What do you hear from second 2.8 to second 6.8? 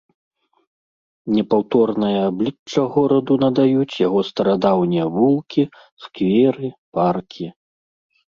гораду надаюць яго старадаўнія вулкі, скверы,